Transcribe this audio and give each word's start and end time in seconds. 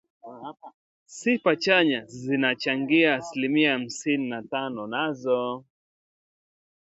Sifa 1.05 1.55
chanya 1.55 2.05
zinachangia 2.05 3.15
asilimia 3.15 3.71
hamsini 3.71 4.29
na 4.29 4.43
tano 4.43 4.87
nazo 4.87 5.65